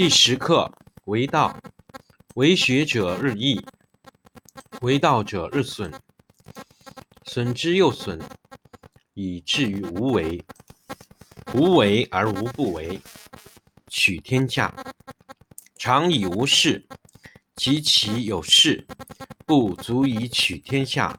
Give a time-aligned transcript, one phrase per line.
[0.00, 0.72] 第十课
[1.04, 1.60] 为道，
[2.34, 3.62] 为学者日益，
[4.80, 5.92] 为道者日损，
[7.26, 8.18] 损之又损，
[9.12, 10.42] 以至于无为。
[11.52, 12.98] 无为而无不为，
[13.88, 14.74] 取天下
[15.76, 16.88] 常以无事，
[17.54, 18.86] 及其有事，
[19.44, 21.14] 不足以取天下。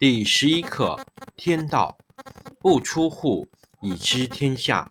[0.00, 0.98] 第十一课
[1.36, 1.96] 天道，
[2.58, 3.46] 不出户，
[3.80, 4.90] 以知天下；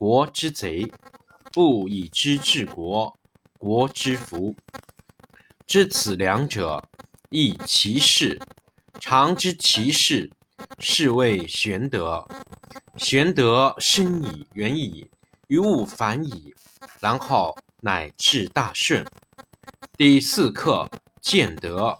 [0.00, 0.90] 国之贼；
[1.52, 3.14] 不以知治国，
[3.58, 4.56] 国之福。
[5.66, 6.82] 知此两者，
[7.28, 8.40] 亦其事。
[8.98, 10.30] 常知其事，
[10.78, 12.26] 是谓玄德。
[12.96, 15.06] 玄德深矣，远矣。
[15.48, 16.54] 于物反矣，
[16.98, 19.04] 然后乃至大顺。
[19.98, 21.98] 第四课见德，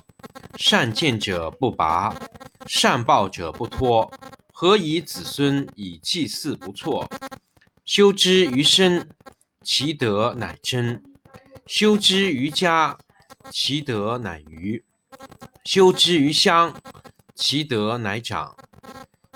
[0.56, 2.18] 善见者不拔，
[2.66, 4.10] 善报者不脱。
[4.54, 7.06] 何以子孙以祭祀不辍？
[7.92, 9.08] 修之于身，
[9.64, 11.02] 其德乃真；
[11.66, 12.96] 修之于家，
[13.50, 14.84] 其德乃余；
[15.64, 16.72] 修之于乡，
[17.34, 18.54] 其德乃长；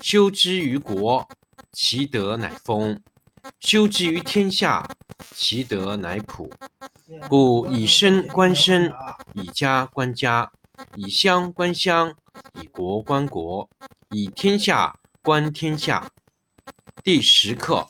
[0.01, 1.27] 修之于国，
[1.73, 2.97] 其德乃丰。
[3.59, 4.87] 修之于天下，
[5.35, 6.49] 其德乃普。
[7.27, 8.89] 故以身观身，
[9.33, 10.49] 以家观家，
[10.95, 12.15] 以乡观乡，
[12.53, 13.69] 以国观国，
[14.11, 16.09] 以天下观天下。
[17.03, 17.89] 第十课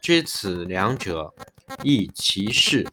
[0.00, 1.34] 知此两者，
[1.82, 2.86] 亦其事。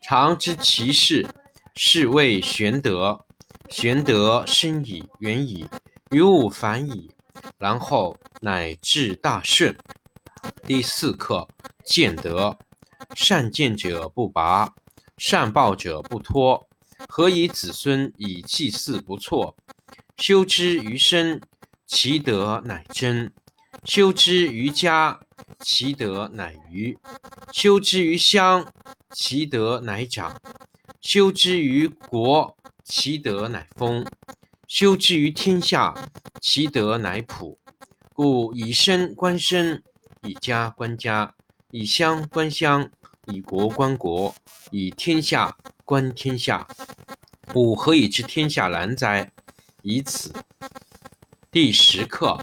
[0.00, 1.26] 常知其事，
[1.74, 3.24] 是谓玄德。
[3.68, 5.66] 玄德深矣，远矣，
[6.10, 7.10] 于物反矣，
[7.58, 9.76] 然后乃至大顺。
[10.64, 11.46] 第四课。
[11.84, 12.58] 见德，
[13.14, 14.74] 善见者不拔，
[15.16, 16.68] 善报者不脱。
[17.08, 19.56] 何以子孙以祭祀不辍？
[20.18, 21.40] 修之于身，
[21.86, 23.30] 其德乃真；
[23.84, 25.18] 修之于家，
[25.60, 26.96] 其德乃余；
[27.52, 28.70] 修之于乡，
[29.14, 30.34] 其德乃长；
[31.00, 34.04] 修之于国，其德乃丰；
[34.66, 35.94] 修之于天下，
[36.40, 37.58] 其德乃普。
[38.12, 39.82] 故以身观身，
[40.22, 41.34] 以家观家。
[41.70, 42.90] 以乡观乡，
[43.26, 44.34] 以国观国，
[44.70, 46.66] 以天下观天下。
[47.54, 49.30] 吾何以知天下然哉？
[49.82, 50.34] 以此。
[51.50, 52.42] 第十课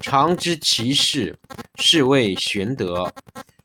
[0.00, 1.38] 常知其事，
[1.76, 3.12] 是谓玄德。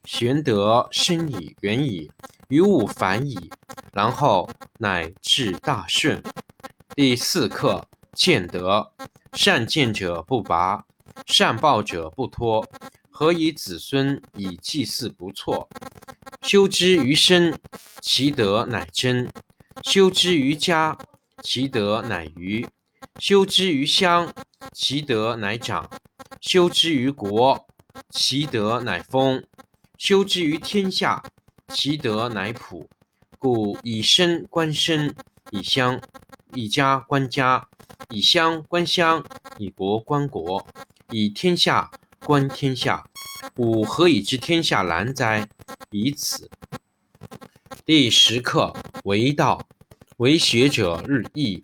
[0.05, 2.09] 玄德深矣，远矣，
[2.47, 3.49] 于物反矣，
[3.91, 4.49] 然后
[4.79, 6.23] 乃至大顺。
[6.95, 8.91] 第四课：见德。
[9.33, 10.83] 善见者不拔，
[11.27, 12.67] 善报者不脱。
[13.11, 15.67] 何以子孙以祭祀不辍？
[16.41, 17.59] 修之于身，
[18.01, 19.27] 其德乃真；
[19.83, 20.97] 修之于家，
[21.43, 22.65] 其德乃余；
[23.19, 24.31] 修之于乡，
[24.73, 25.89] 其德乃长；
[26.39, 27.67] 修之于国，
[28.09, 29.41] 其德乃丰；
[29.97, 31.23] 修之于天下，
[31.69, 32.87] 其德乃普。
[33.39, 35.15] 故以身观身，
[35.51, 36.01] 以乡
[36.53, 37.67] 以家观家，
[38.09, 39.23] 以乡观乡，
[39.57, 40.65] 以国观国，
[41.11, 43.07] 以天下观天下。
[43.55, 45.47] 吾何以知天下难哉？
[45.91, 46.49] 以此。
[47.85, 48.73] 第十课
[49.03, 49.61] 为道，
[50.17, 51.63] 为学者日益，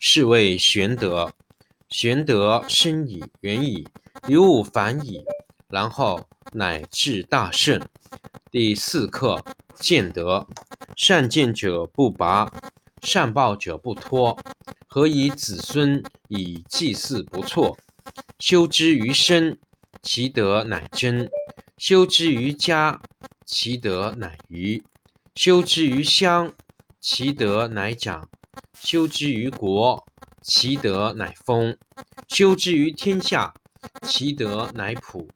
[0.00, 1.32] 是谓玄德。
[1.88, 3.86] 玄德深矣，远矣，
[4.26, 5.24] 于物反矣，
[5.68, 7.80] 然后乃至大圣。
[8.50, 9.44] 第四课：
[9.74, 10.46] 见德。
[10.96, 12.52] 善见者不拔，
[13.02, 14.38] 善报者不脱。
[14.86, 17.76] 何以子孙以祭祀不辍？
[18.38, 19.58] 修之于身，
[20.02, 21.26] 其德乃真；
[21.78, 23.00] 修之于家，
[23.44, 24.80] 其德乃余；
[25.34, 26.52] 修之于乡，
[27.00, 28.28] 其德乃长。
[28.74, 30.04] 修之于国，
[30.42, 31.72] 其德乃丰；
[32.28, 33.54] 修之于天下，
[34.02, 35.28] 其德乃普。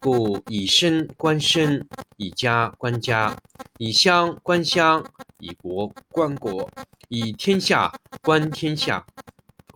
[0.00, 3.36] 故以身观身，以家观家，
[3.78, 5.04] 以乡观乡，
[5.38, 6.70] 以国观国，
[7.08, 7.92] 以天下
[8.22, 9.04] 观天下。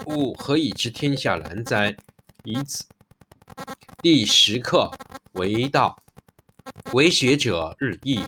[0.06, 1.96] 吾何以知天下难哉？
[2.44, 2.84] 以此。
[4.02, 4.90] 第十课
[5.32, 5.96] 为道，
[6.92, 8.20] 为学者日益，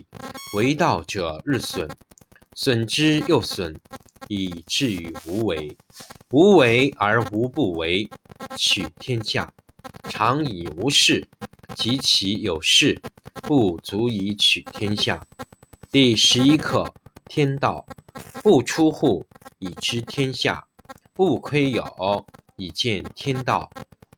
[0.55, 1.89] 为道者日损，
[2.53, 3.79] 损之又损。
[4.27, 5.75] 以至于无为，
[6.31, 8.09] 无为而无不为，
[8.57, 9.51] 取天下
[10.09, 11.25] 常以无事，
[11.75, 13.01] 及其有事，
[13.43, 15.25] 不足以取天下。
[15.91, 16.93] 第十一课
[17.25, 17.85] 天道，
[18.43, 19.25] 不出户，
[19.59, 20.61] 以知天下；
[21.13, 22.25] 不窥有，
[22.57, 23.69] 以见天道。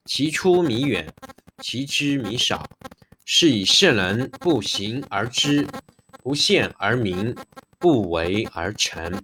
[0.05, 1.13] 其出弥远，
[1.61, 2.67] 其知弥少。
[3.25, 5.67] 是以圣人不行而知，
[6.23, 7.35] 不见而明，
[7.77, 9.23] 不为而成。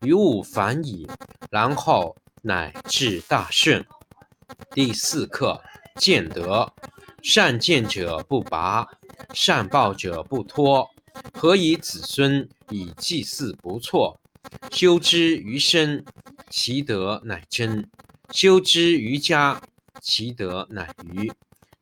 [0.00, 1.08] 于物反矣，
[1.50, 3.84] 然后乃至大顺。
[4.70, 5.62] 第四课
[5.96, 6.72] 见德。
[7.20, 8.86] 善见者不拔，
[9.34, 10.88] 善报者不脱。
[11.34, 14.16] 何以子孙以祭祀不辍？
[14.70, 16.04] 修之于身，
[16.48, 17.82] 其德乃真；
[18.30, 19.60] 修之于家，
[20.00, 21.28] 其德乃余；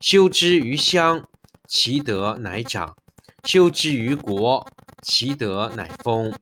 [0.01, 1.29] 修之于乡，
[1.69, 2.95] 其德乃长；
[3.45, 4.67] 修之于国，
[5.03, 6.33] 其德乃丰。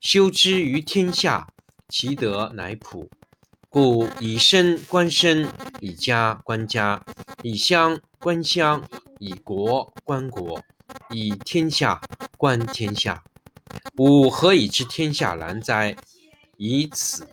[0.00, 1.48] 修之于天下，
[1.88, 3.08] 其德乃普。
[3.68, 5.48] 故以身观身，
[5.80, 7.04] 以家观家，
[7.42, 10.62] 以乡观乡，以国观国，
[11.10, 12.00] 以天下
[12.36, 13.24] 观天下。
[13.96, 15.96] 吾何以知天下然哉？
[16.56, 17.26] 以此。